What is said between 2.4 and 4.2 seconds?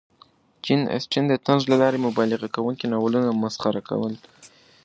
کوونکي ناولونه مسخره کړل.